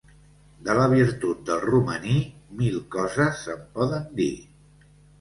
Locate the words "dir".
4.23-4.35